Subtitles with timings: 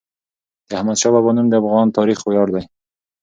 [0.67, 2.63] د احمدشاه بابا نوم د افغان تاریخ ویاړ دی.